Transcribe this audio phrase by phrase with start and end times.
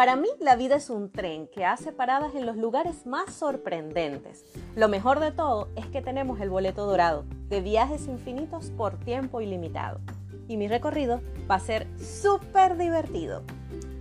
[0.00, 4.46] Para mí la vida es un tren que hace paradas en los lugares más sorprendentes.
[4.74, 9.42] Lo mejor de todo es que tenemos el boleto dorado de viajes infinitos por tiempo
[9.42, 10.00] ilimitado.
[10.48, 11.20] Y mi recorrido
[11.50, 13.42] va a ser súper divertido.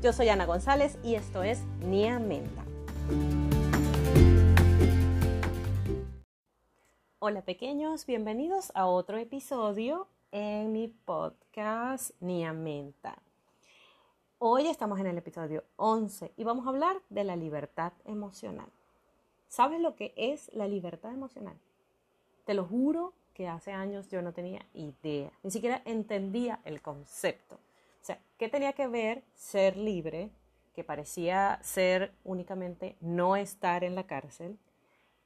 [0.01, 2.63] Yo soy Ana González y esto es Nia Menta.
[7.19, 13.21] Hola pequeños, bienvenidos a otro episodio en mi podcast Nia Menta.
[14.41, 18.69] Hoy estamos en el episodio 11 y vamos a hablar de la libertad emocional.
[19.49, 21.59] ¿Sabes lo que es la libertad emocional?
[22.45, 27.55] Te lo juro que hace años yo no tenía idea, ni siquiera entendía el concepto.
[27.55, 30.31] O sea, ¿qué tenía que ver ser libre,
[30.73, 34.57] que parecía ser únicamente no estar en la cárcel,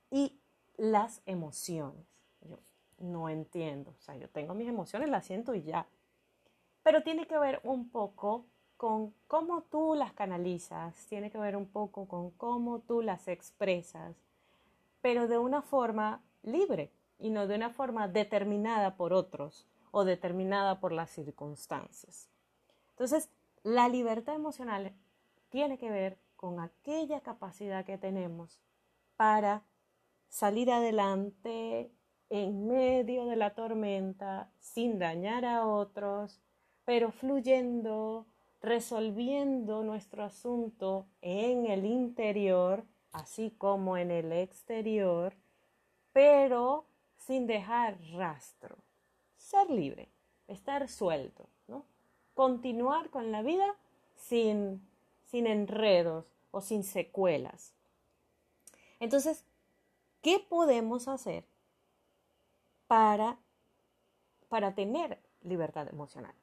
[0.09, 0.39] y
[0.75, 2.07] las emociones?
[2.41, 2.57] Yo
[2.97, 5.85] no entiendo, o sea, yo tengo mis emociones, las siento y ya.
[6.81, 11.67] Pero tiene que ver un poco con cómo tú las canalizas, tiene que ver un
[11.67, 14.15] poco con cómo tú las expresas,
[15.01, 20.79] pero de una forma libre y no de una forma determinada por otros o determinada
[20.79, 22.29] por las circunstancias.
[22.91, 23.29] Entonces,
[23.63, 24.93] la libertad emocional
[25.49, 28.59] tiene que ver con aquella capacidad que tenemos
[29.15, 29.63] para
[30.27, 31.91] salir adelante
[32.29, 36.41] en medio de la tormenta, sin dañar a otros,
[36.85, 38.25] pero fluyendo,
[38.63, 45.35] resolviendo nuestro asunto en el interior, así como en el exterior,
[46.13, 46.85] pero
[47.17, 48.77] sin dejar rastro.
[49.35, 50.09] Ser libre,
[50.47, 51.85] estar suelto, ¿no?
[52.33, 53.75] Continuar con la vida
[54.15, 54.81] sin,
[55.25, 57.73] sin enredos o sin secuelas.
[59.01, 59.43] Entonces,
[60.21, 61.43] ¿qué podemos hacer
[62.87, 63.37] para,
[64.47, 66.33] para tener libertad emocional?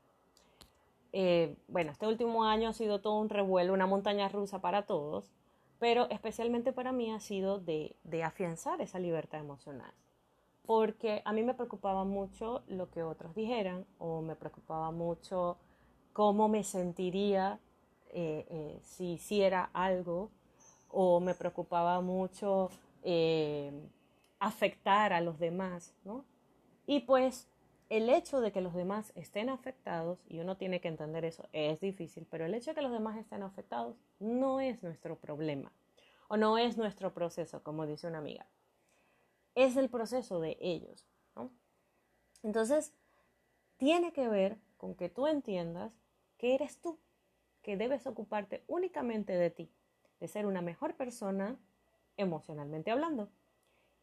[1.12, 5.30] Eh, bueno, este último año ha sido todo un revuelo, una montaña rusa para todos,
[5.78, 9.93] pero especialmente para mí ha sido de, de afianzar esa libertad emocional.
[10.66, 15.56] Porque a mí me preocupaba mucho lo que otros dijeran o me preocupaba mucho
[16.12, 17.59] cómo me sentiría
[18.12, 20.31] eh, eh, si hiciera algo
[20.88, 22.71] o me preocupaba mucho
[24.38, 26.25] afectar a los demás, ¿no?
[26.87, 27.48] Y pues
[27.91, 31.81] el hecho de que los demás estén afectados, y uno tiene que entender eso, es
[31.81, 35.73] difícil, pero el hecho de que los demás estén afectados no es nuestro problema
[36.28, 38.47] o no es nuestro proceso, como dice una amiga.
[39.56, 41.05] Es el proceso de ellos.
[42.45, 42.95] Entonces,
[43.77, 45.93] tiene que ver con que tú entiendas
[46.39, 46.99] que eres tú,
[47.61, 49.71] que debes ocuparte únicamente de ti,
[50.21, 51.59] de ser una mejor persona
[52.17, 53.28] emocionalmente hablando.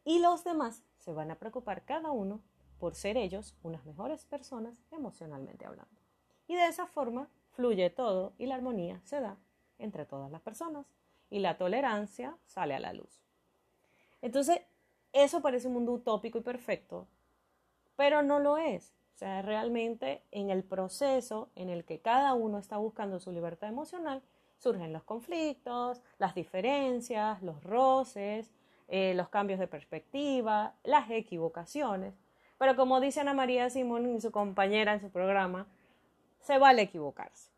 [0.04, 2.42] Y los demás se van a preocupar cada uno
[2.78, 6.00] por ser ellos unas mejores personas emocionalmente hablando.
[6.46, 9.36] Y de esa forma fluye todo y la armonía se da
[9.78, 10.86] entre todas las personas
[11.30, 13.20] y la tolerancia sale a la luz.
[14.22, 14.60] Entonces,
[15.12, 17.06] eso parece un mundo utópico y perfecto,
[17.96, 18.94] pero no lo es.
[19.14, 23.68] O sea, realmente en el proceso en el que cada uno está buscando su libertad
[23.68, 24.22] emocional,
[24.58, 28.52] surgen los conflictos, las diferencias, los roces,
[28.86, 32.14] eh, los cambios de perspectiva, las equivocaciones.
[32.58, 35.66] Pero como dice Ana María Simón y su compañera en su programa,
[36.40, 37.50] se vale equivocarse.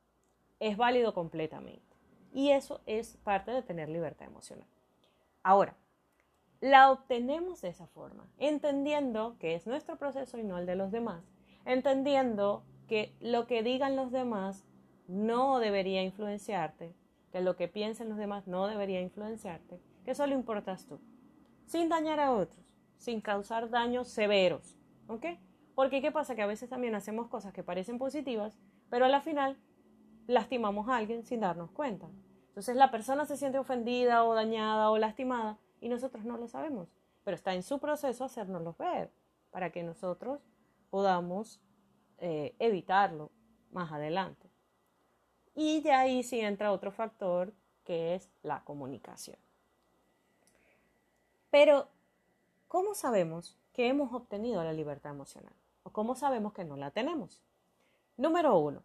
[0.59, 1.97] Es válido completamente.
[2.33, 4.69] Y eso es parte de tener libertad emocional.
[5.43, 5.75] Ahora,
[6.61, 10.93] la obtenemos de esa forma, entendiendo que es nuestro proceso y no el de los
[10.93, 11.25] demás,
[11.65, 14.67] entendiendo que lo que digan los demás
[15.09, 16.95] no debería influenciarte,
[17.33, 21.01] que lo que piensen los demás no debería influenciarte, que solo importas tú,
[21.65, 22.65] sin dañar a otros,
[22.99, 24.77] sin causar daños severos,
[25.11, 25.27] ¿Ok?
[25.75, 26.37] Porque ¿qué pasa?
[26.37, 28.57] Que a veces también hacemos cosas que parecen positivas,
[28.91, 29.57] pero a la final
[30.29, 32.07] lastimamos a alguien sin darnos cuenta.
[32.49, 36.89] Entonces la persona se siente ofendida o dañada o lastimada y nosotros no lo sabemos,
[37.25, 39.11] pero está en su proceso hacérnoslo ver
[39.51, 40.41] para que nosotros
[40.91, 41.61] podamos
[42.19, 43.33] eh, evitarlo
[43.73, 44.49] más adelante.
[45.57, 47.53] Y de ahí sí entra otro factor
[47.83, 49.39] que es la comunicación.
[51.51, 51.89] Pero,
[52.69, 55.55] ¿cómo sabemos que hemos obtenido la libertad emocional
[55.85, 57.41] o cómo sabemos que no la tenemos.
[58.19, 58.83] Número uno,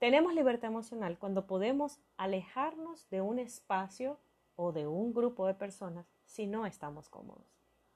[0.00, 4.18] tenemos libertad emocional cuando podemos alejarnos de un espacio
[4.56, 7.46] o de un grupo de personas si no estamos cómodos.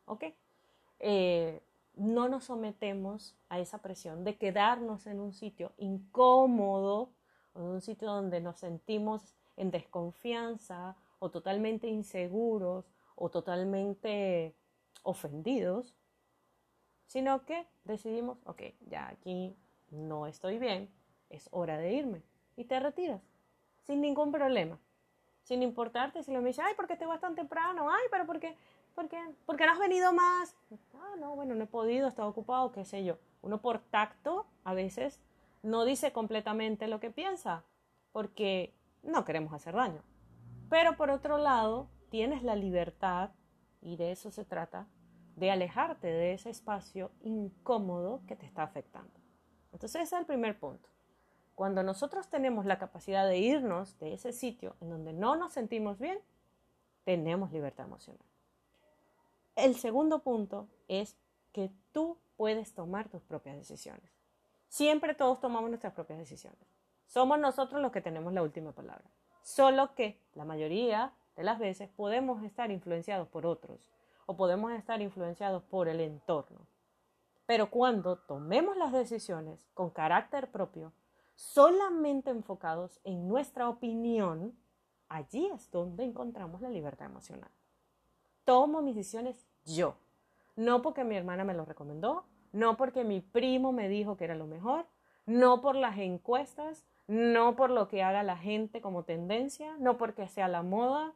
[0.04, 0.26] ¿Ok?
[1.00, 1.60] Eh,
[1.96, 7.10] no nos sometemos a esa presión de quedarnos en un sitio incómodo
[7.56, 12.84] en un sitio donde nos sentimos en desconfianza o totalmente inseguros
[13.16, 14.54] o totalmente
[15.02, 15.94] ofendidos,
[17.06, 19.56] sino que decidimos, ok, ya aquí
[19.90, 20.90] no estoy bien,
[21.30, 22.22] es hora de irme
[22.56, 23.22] y te retiras.
[23.84, 24.78] sin ningún problema.
[25.42, 28.38] Sin importarte si lo me dice, ay, porque te vas tan temprano, ay, pero ¿por
[28.38, 28.54] qué?
[28.94, 29.18] ¿Por qué?
[29.46, 30.54] ¿Por qué no has venido más?
[30.94, 33.16] Ah, no, bueno, no he podido, he estado ocupado, qué sé yo.
[33.40, 35.20] Uno por tacto a veces
[35.62, 37.64] no dice completamente lo que piensa,
[38.12, 40.02] porque no queremos hacer daño.
[40.68, 43.30] Pero por otro lado, tienes la libertad,
[43.80, 44.86] y de eso se trata,
[45.36, 49.12] de alejarte de ese espacio incómodo que te está afectando.
[49.72, 50.88] Entonces ese es el primer punto.
[51.54, 55.98] Cuando nosotros tenemos la capacidad de irnos de ese sitio en donde no nos sentimos
[55.98, 56.18] bien,
[57.04, 58.24] tenemos libertad emocional.
[59.56, 61.16] El segundo punto es
[61.52, 64.10] que tú puedes tomar tus propias decisiones.
[64.68, 66.60] Siempre todos tomamos nuestras propias decisiones.
[67.06, 69.10] Somos nosotros los que tenemos la última palabra.
[69.42, 71.12] Solo que la mayoría
[71.44, 73.90] las veces podemos estar influenciados por otros
[74.26, 76.60] o podemos estar influenciados por el entorno.
[77.46, 80.92] Pero cuando tomemos las decisiones con carácter propio,
[81.34, 84.54] solamente enfocados en nuestra opinión,
[85.08, 87.50] allí es donde encontramos la libertad emocional.
[88.44, 89.96] Tomo mis decisiones yo,
[90.56, 94.34] no porque mi hermana me lo recomendó, no porque mi primo me dijo que era
[94.34, 94.86] lo mejor,
[95.24, 100.28] no por las encuestas, no por lo que haga la gente como tendencia, no porque
[100.28, 101.14] sea la moda,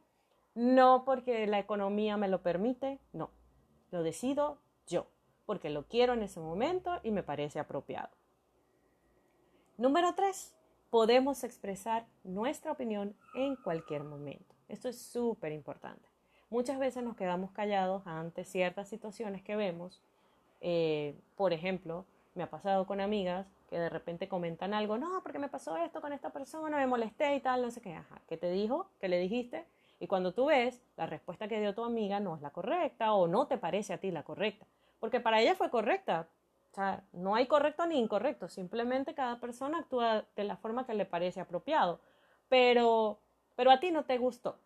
[0.55, 3.29] no porque la economía me lo permite, no,
[3.91, 5.07] lo decido yo
[5.45, 8.09] porque lo quiero en ese momento y me parece apropiado.
[9.77, 10.55] Número tres,
[10.89, 14.55] podemos expresar nuestra opinión en cualquier momento.
[14.69, 16.07] Esto es súper importante.
[16.49, 20.01] Muchas veces nos quedamos callados ante ciertas situaciones que vemos.
[20.61, 22.05] Eh, por ejemplo,
[22.35, 25.99] me ha pasado con amigas que de repente comentan algo, no, porque me pasó esto
[25.99, 28.87] con esta persona, me molesté y tal, no sé qué, ajá, ¿qué te dijo?
[28.99, 29.65] ¿Qué le dijiste?
[30.03, 33.27] Y cuando tú ves, la respuesta que dio tu amiga no es la correcta o
[33.27, 34.65] no te parece a ti la correcta
[35.03, 36.29] porque para ella fue correcta.
[36.71, 40.93] O sea, no hay correcto ni incorrecto, simplemente cada persona actúa de la forma que
[40.93, 41.99] le parece apropiado.
[42.47, 43.19] Pero,
[43.57, 44.57] pero a ti no te gustó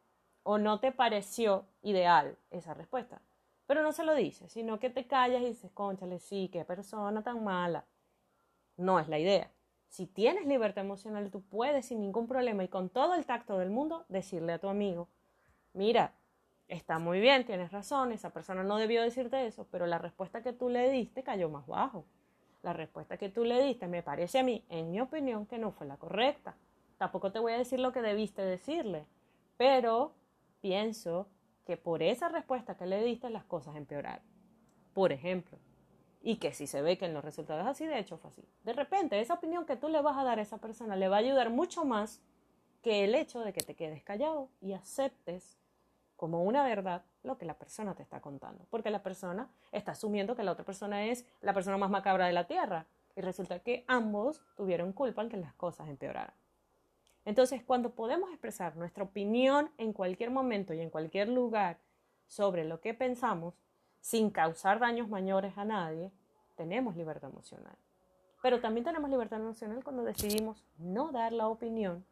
[0.43, 3.19] o no te pareció ideal esa respuesta.
[3.65, 7.23] Pero no se lo dices, sino que te callas y dices, conchale, sí, qué persona
[7.23, 7.85] tan mala.
[8.75, 9.49] No es la idea.
[9.89, 13.71] Si tienes libertad emocional, tú puedes sin ningún problema y con todo el tacto del
[13.71, 15.07] mundo decirle a tu amigo,
[15.77, 16.13] mira,
[16.67, 20.53] está muy bien, tienes razón, esa persona no debió decirte eso, pero la respuesta que
[20.53, 22.05] tú le diste cayó más bajo.
[22.63, 25.71] La respuesta que tú le diste me parece a mí, en mi opinión, que no
[25.71, 26.55] fue la correcta.
[26.97, 29.05] Tampoco te voy a decir lo que debiste decirle,
[29.55, 30.13] pero
[30.59, 31.27] pienso
[31.65, 34.25] que por esa respuesta que le diste las cosas empeoraron.
[34.93, 35.59] Por ejemplo,
[36.21, 38.43] y que si se ve que en los resultados así, de hecho fue así.
[38.63, 41.17] De repente, esa opinión que tú le vas a dar a esa persona le va
[41.17, 42.21] a ayudar mucho más
[42.81, 45.57] que el hecho de que te quedes callado y aceptes
[46.17, 50.35] como una verdad lo que la persona te está contando, porque la persona está asumiendo
[50.35, 53.85] que la otra persona es la persona más macabra de la tierra y resulta que
[53.87, 56.33] ambos tuvieron culpa en que las cosas empeoraran.
[57.23, 61.77] Entonces, cuando podemos expresar nuestra opinión en cualquier momento y en cualquier lugar
[62.25, 63.53] sobre lo que pensamos,
[64.01, 66.11] sin causar daños mayores a nadie,
[66.55, 67.75] tenemos libertad emocional.
[68.41, 72.05] Pero también tenemos libertad emocional cuando decidimos no dar la opinión,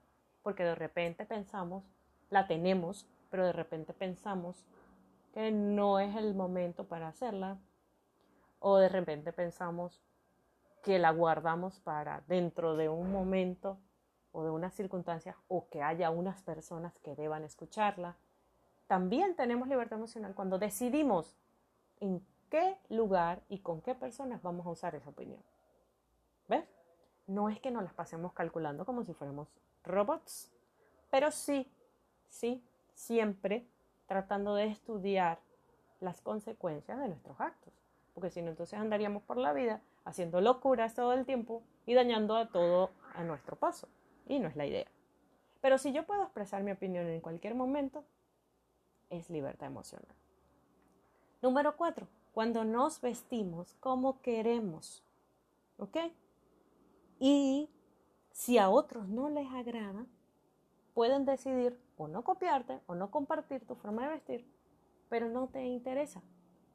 [0.44, 1.84] porque de repente pensamos,
[2.30, 4.66] la tenemos pero de repente pensamos
[5.34, 7.58] que no es el momento para hacerla
[8.60, 10.02] o de repente pensamos
[10.82, 13.78] que la guardamos para dentro de un momento
[14.32, 18.16] o de unas circunstancias o que haya unas personas que deban escucharla.
[18.88, 21.36] También tenemos libertad emocional cuando decidimos
[22.00, 25.44] en qué lugar y con qué personas vamos a usar esa opinión.
[26.48, 26.64] ¿Ves?
[27.28, 29.50] No es que nos las pasemos calculando como si fuéramos
[29.84, 30.54] robots,
[31.12, 31.70] pero sí,
[32.30, 32.64] sí
[32.96, 33.68] siempre
[34.08, 35.40] tratando de estudiar
[36.00, 37.74] las consecuencias de nuestros actos,
[38.14, 42.36] porque si no entonces andaríamos por la vida haciendo locuras todo el tiempo y dañando
[42.36, 43.88] a todo a nuestro paso,
[44.28, 44.88] y no es la idea.
[45.62, 48.04] Pero si yo puedo expresar mi opinión en cualquier momento,
[49.10, 50.16] es libertad emocional.
[51.42, 55.04] Número cuatro, cuando nos vestimos como queremos,
[55.78, 55.98] ¿ok?
[57.20, 57.70] Y
[58.32, 60.06] si a otros no les agrada,
[60.96, 64.48] pueden decidir o no copiarte o no compartir tu forma de vestir,
[65.10, 66.24] pero no te interesa.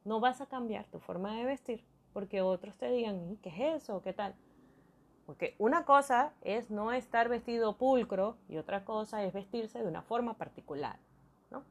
[0.05, 4.01] No vas a cambiar tu forma de vestir porque otros te digan, ¿qué es eso?
[4.01, 4.35] ¿Qué tal?
[5.25, 10.03] Porque una cosa es no estar vestido pulcro y otra cosa es vestirse de una
[10.03, 10.99] forma particular,
[11.49, 11.63] ¿no?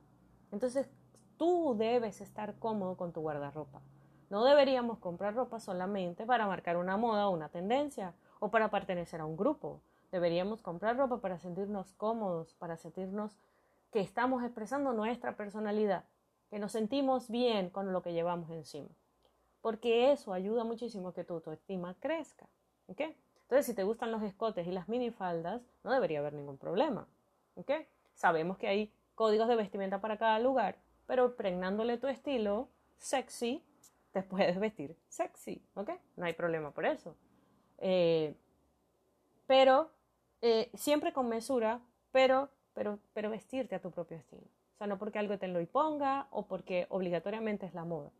[0.50, 0.90] Entonces,
[1.36, 3.80] tú debes estar cómodo con tu guardarropa.
[4.28, 9.20] No deberíamos comprar ropa solamente para marcar una moda o una tendencia o para pertenecer
[9.20, 9.82] a un grupo.
[10.12, 13.36] Deberíamos comprar ropa para sentirnos cómodos, para sentirnos
[13.92, 16.04] que estamos expresando nuestra personalidad,
[16.48, 18.88] que nos sentimos bien con lo que llevamos encima.
[19.60, 22.48] Porque eso ayuda muchísimo a que tu autoestima crezca.
[22.88, 27.06] Entonces, si te gustan los escotes y las minifaldas, no debería haber ningún problema.
[27.54, 27.72] ¿ok?
[28.14, 30.76] Sabemos que hay códigos de vestimenta para cada lugar,
[31.06, 33.62] pero pregnándole tu estilo sexy,
[34.12, 35.90] te puedes vestir sexy, ¿ok?
[36.16, 37.14] No hay problema por eso.
[37.78, 38.34] Eh,
[39.46, 39.90] pero
[40.42, 41.80] eh, siempre con mesura,
[42.12, 44.42] pero, pero, pero vestirte a tu propio estilo.
[44.42, 48.10] O sea, no porque algo te lo imponga o porque obligatoriamente es la moda.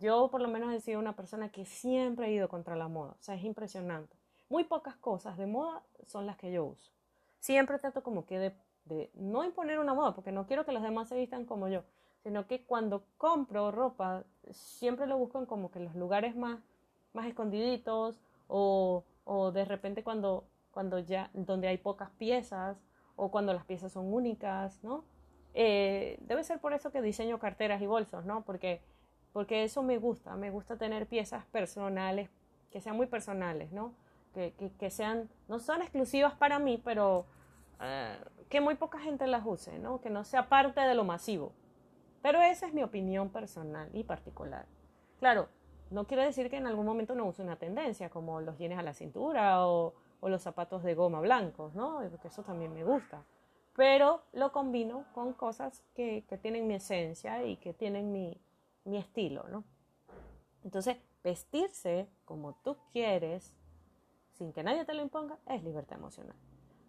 [0.00, 3.12] Yo por lo menos he sido una persona que siempre ha ido contra la moda.
[3.12, 4.16] O sea, es impresionante.
[4.48, 6.92] Muy pocas cosas de moda son las que yo uso.
[7.40, 8.52] Siempre trato como que de,
[8.84, 11.82] de no imponer una moda, porque no quiero que los demás se vistan como yo,
[12.22, 16.60] sino que cuando compro ropa, siempre lo busco en como que los lugares más,
[17.12, 20.44] más escondiditos o, o de repente cuando,
[20.76, 22.76] cuando ya, donde hay pocas piezas
[23.16, 25.06] o cuando las piezas son únicas, ¿no?
[25.54, 28.44] Eh, debe ser por eso que diseño carteras y bolsos, ¿no?
[28.44, 28.82] Porque
[29.32, 32.28] porque eso me gusta, me gusta tener piezas personales,
[32.70, 33.94] que sean muy personales, ¿no?
[34.34, 37.24] Que, que, sean, no son exclusivas para mí, pero
[37.80, 38.18] eh,
[38.50, 40.02] que muy poca gente las use, ¿no?
[40.02, 41.52] Que no sea parte de lo masivo.
[42.20, 44.66] Pero esa es mi opinión personal y particular.
[45.20, 45.48] Claro,
[45.90, 48.82] no quiere decir que en algún momento no use una tendencia, como los jeans a
[48.82, 49.94] la cintura o,
[50.26, 52.00] o los zapatos de goma blancos, ¿no?
[52.10, 53.22] Porque eso también me gusta.
[53.76, 58.36] Pero lo combino con cosas que, que tienen mi esencia y que tienen mi,
[58.82, 59.62] mi estilo, ¿no?
[60.64, 63.54] Entonces, vestirse como tú quieres,
[64.32, 66.34] sin que nadie te lo imponga, es libertad emocional.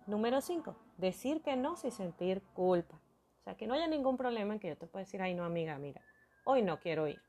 [0.07, 2.95] Número 5, decir que no sin sentir culpa.
[2.95, 5.43] O sea, que no haya ningún problema en que yo te pueda decir, ay, no,
[5.45, 6.01] amiga, mira,
[6.43, 7.21] hoy no quiero ir.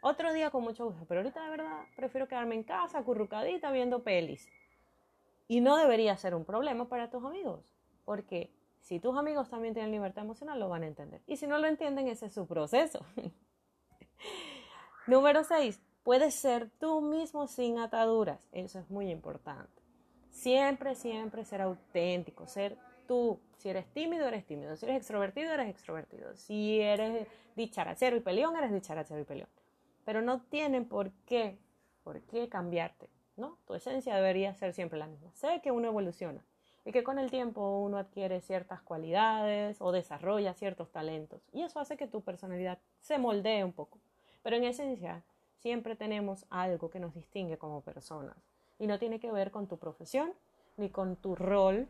[0.00, 4.04] Otro día con mucho gusto, pero ahorita de verdad prefiero quedarme en casa, acurrucadita, viendo
[4.04, 4.48] pelis.
[5.50, 9.90] Y no debería ser un problema para tus amigos, porque si tus amigos también tienen
[9.90, 11.22] libertad emocional, lo van a entender.
[11.26, 13.04] Y si no lo entienden, ese es su proceso.
[15.08, 15.80] Número 6.
[16.04, 18.48] Puedes ser tú mismo sin ataduras.
[18.52, 19.82] Eso es muy importante.
[20.30, 22.78] Siempre, siempre ser auténtico, ser
[23.08, 23.40] tú.
[23.56, 24.76] Si eres tímido, eres tímido.
[24.76, 26.36] Si eres extrovertido, eres extrovertido.
[26.36, 27.26] Si eres
[27.56, 29.50] dicharachero y peleón, eres dicharachero y peleón.
[30.04, 31.58] Pero no tienen por qué,
[32.04, 33.08] por qué cambiarte,
[33.66, 35.30] Tu esencia debería ser siempre la misma.
[35.34, 36.42] Sé que uno evoluciona
[36.84, 41.78] y que con el tiempo uno adquiere ciertas cualidades o desarrolla ciertos talentos y eso
[41.80, 43.98] hace que tu personalidad se moldee un poco.
[44.42, 45.22] Pero en esencia,
[45.58, 48.36] siempre tenemos algo que nos distingue como personas.
[48.78, 50.32] Y no tiene que ver con tu profesión
[50.76, 51.86] ni con tu rol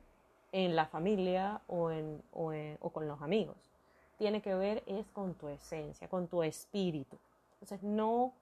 [0.52, 3.56] en la familia o, en, o, o con los amigos.
[4.18, 7.16] Tiene que ver es con tu esencia, con tu espíritu.
[7.54, 8.32] Entonces no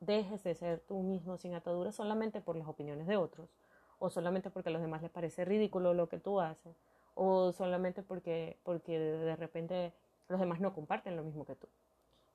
[0.00, 3.48] dejes de ser tú mismo sin ataduras solamente por las opiniones de otros
[3.98, 6.76] o solamente porque a los demás les parece ridículo lo que tú haces
[7.14, 9.92] o solamente porque, porque de repente
[10.28, 11.68] los demás no comparten lo mismo que tú.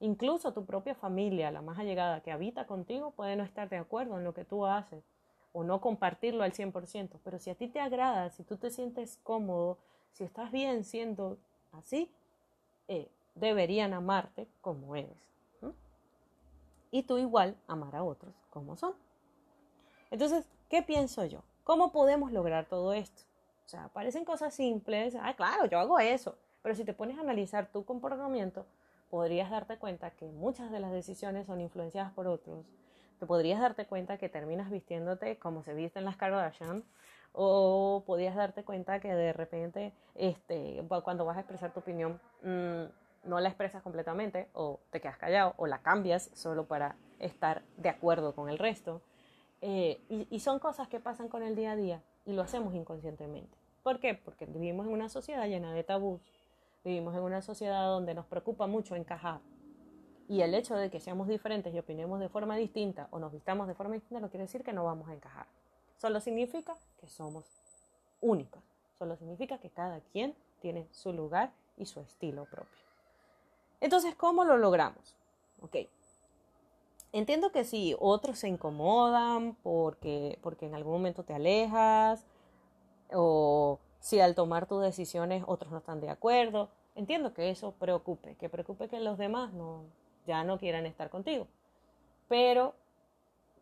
[0.00, 4.16] Incluso tu propia familia, la más allegada que habita contigo, puede no estar de acuerdo
[4.16, 5.04] en lo que tú haces
[5.52, 9.18] o no compartirlo al 100%, pero si a ti te agrada, si tú te sientes
[9.22, 9.78] cómodo,
[10.12, 11.36] si estás bien siendo
[11.72, 12.10] así,
[12.88, 15.18] eh, deberían amarte como eres.
[16.90, 18.94] Y tú igual amar a otros como son.
[20.10, 21.42] Entonces, ¿qué pienso yo?
[21.64, 23.22] ¿Cómo podemos lograr todo esto?
[23.66, 27.20] O sea, parecen cosas simples, ah, claro, yo hago eso, pero si te pones a
[27.20, 28.66] analizar tu comportamiento,
[29.10, 32.66] podrías darte cuenta que muchas de las decisiones son influenciadas por otros.
[33.20, 36.82] Te podrías darte cuenta que terminas vistiéndote como se visten las Kardashian
[37.32, 42.84] o podrías darte cuenta que de repente este, cuando vas a expresar tu opinión mm,
[43.24, 47.88] no la expresas completamente o te quedas callado o la cambias solo para estar de
[47.88, 49.02] acuerdo con el resto.
[49.60, 52.74] Eh, y, y son cosas que pasan con el día a día y lo hacemos
[52.74, 53.56] inconscientemente.
[53.82, 54.14] ¿Por qué?
[54.14, 56.20] Porque vivimos en una sociedad llena de tabús,
[56.82, 59.40] Vivimos en una sociedad donde nos preocupa mucho encajar.
[60.28, 63.68] Y el hecho de que seamos diferentes y opinemos de forma distinta o nos vistamos
[63.68, 65.46] de forma distinta no quiere decir que no vamos a encajar.
[65.98, 67.44] Solo significa que somos
[68.20, 68.62] únicos.
[68.98, 72.89] Solo significa que cada quien tiene su lugar y su estilo propio.
[73.80, 75.16] Entonces, ¿cómo lo logramos?
[75.62, 75.76] Ok.
[77.12, 82.24] Entiendo que si otros se incomodan porque, porque en algún momento te alejas
[83.12, 86.68] o si al tomar tus decisiones otros no están de acuerdo.
[86.94, 89.84] Entiendo que eso preocupe, que preocupe que los demás no,
[90.26, 91.46] ya no quieran estar contigo.
[92.28, 92.74] Pero,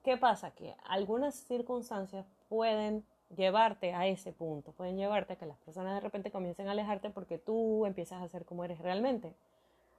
[0.05, 0.51] ¿qué pasa?
[0.51, 6.01] Que algunas circunstancias pueden llevarte a ese punto, pueden llevarte a que las personas de
[6.01, 9.35] repente comiencen a alejarte porque tú empiezas a ser como eres realmente.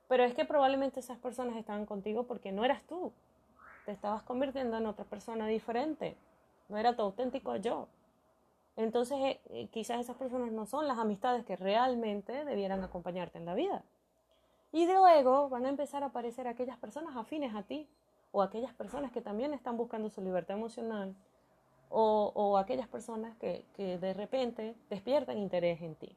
[0.09, 3.13] Pero es que probablemente esas personas estaban contigo porque no eras tú,
[3.85, 6.17] te estabas convirtiendo en otra persona diferente,
[6.67, 7.87] no era tu auténtico yo.
[8.75, 13.45] Entonces, eh, eh, quizás esas personas no son las amistades que realmente debieran acompañarte en
[13.45, 13.83] la vida.
[14.71, 17.87] Y luego van a empezar a aparecer aquellas personas afines a ti,
[18.31, 21.15] o aquellas personas que también están buscando su libertad emocional,
[21.91, 26.15] o, aquellas personas que, que, de repente despiertan interés en ti.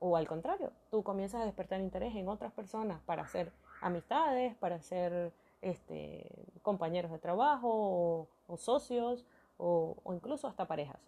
[0.00, 4.80] O al contrario, tú comienzas a despertar interés en otras personas para hacer amistades, para
[4.80, 6.30] ser este,
[6.62, 9.26] compañeros de trabajo o, socios
[9.56, 11.00] o, o incluso hasta parejas.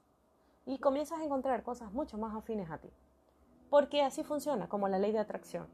[0.67, 2.91] Y comienzas a encontrar cosas mucho más afines a ti.
[3.71, 5.69] Porque así funciona, como la ley de atracción.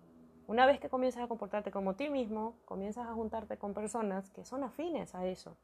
[0.49, 4.45] Una vez que comienzas a comportarte como ti mismo, comienzas a juntarte con personas que
[4.45, 5.57] son afines a eso,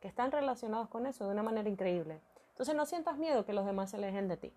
[0.00, 2.20] que están relacionados con eso de una manera increíble.
[2.50, 4.52] Entonces no sientas miedo que los demás se alejen de ti,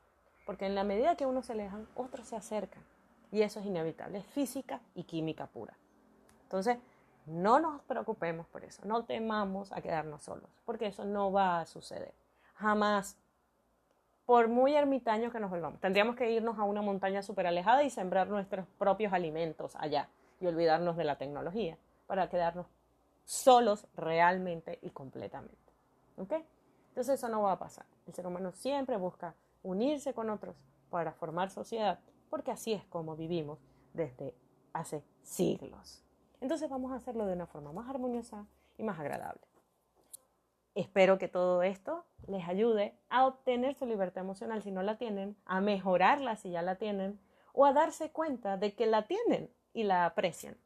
[0.51, 2.83] porque en la medida que uno se alejan, otros se acercan.
[3.31, 5.77] Y eso es inevitable, es física y química pura.
[6.43, 6.77] Entonces,
[7.25, 11.65] no nos preocupemos por eso, no temamos a quedarnos solos, porque eso no va a
[11.65, 12.13] suceder.
[12.55, 13.15] Jamás
[14.25, 15.79] por muy ermitaños que nos volvamos.
[15.79, 20.09] Tendríamos que irnos a una montaña súper alejada y sembrar nuestros propios alimentos allá
[20.41, 21.77] y olvidarnos de la tecnología
[22.07, 22.65] para quedarnos
[23.23, 25.55] solos realmente y completamente.
[26.17, 26.33] ¿Ok?
[26.89, 27.85] Entonces eso no va a pasar.
[28.05, 30.55] El ser humano siempre busca unirse con otros
[30.89, 31.99] para formar sociedad,
[32.29, 33.59] porque así es como vivimos
[33.93, 34.35] desde
[34.73, 36.03] hace siglos.
[36.39, 39.41] Entonces vamos a hacerlo de una forma más armoniosa y más agradable.
[40.73, 45.35] Espero que todo esto les ayude a obtener su libertad emocional si no la tienen,
[45.45, 47.19] a mejorarla si ya la tienen,
[47.53, 50.57] o a darse cuenta de que la tienen y la aprecian.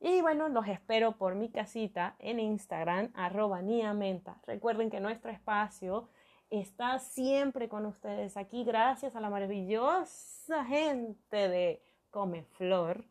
[0.00, 4.40] Y bueno, los espero por mi casita en Instagram, arroba niamenta.
[4.46, 6.08] Recuerden que nuestro espacio
[6.50, 13.04] está siempre con ustedes aquí gracias a la maravillosa gente de Comeflor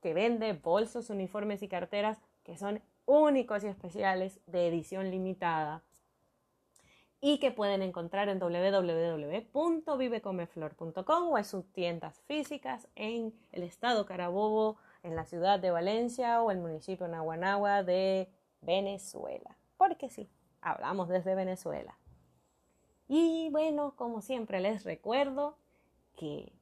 [0.00, 5.82] que vende bolsos, uniformes y carteras que son únicos y especiales de edición limitada
[7.20, 14.76] y que pueden encontrar en www.vivecomeflor.com o en sus tiendas físicas en el estado Carabobo,
[15.02, 18.28] en la ciudad de Valencia o el municipio Naguanagua de
[18.60, 19.56] Venezuela.
[19.78, 20.28] Porque sí,
[20.60, 21.96] hablamos desde Venezuela.
[23.08, 25.56] Y bueno, como siempre les recuerdo
[26.16, 26.52] que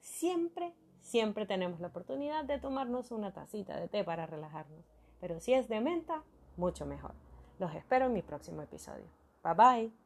[0.00, 5.54] siempre, siempre tenemos la oportunidad de tomarnos una tacita de té para relajarnos pero si
[5.54, 6.22] es de menta,
[6.56, 7.14] mucho mejor.
[7.58, 9.06] Los espero en mi próximo episodio.
[9.42, 10.05] Bye bye.